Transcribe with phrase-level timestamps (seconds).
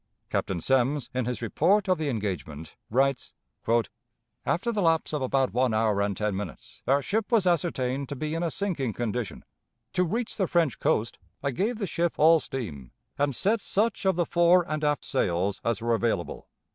[0.31, 3.33] Captain Semmes in his report of the engagement writes:
[4.47, 8.15] "After the lapse of about one hour and ten minutes, our ship was ascertained to
[8.15, 9.45] be in a sinking condition...
[9.93, 14.15] to reach the French coast, I gave the ship all steam, and set such of
[14.15, 16.49] the fore and aft sails as were available.